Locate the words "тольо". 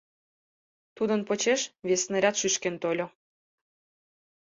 2.81-3.07